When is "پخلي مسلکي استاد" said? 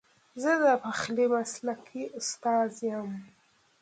0.83-2.71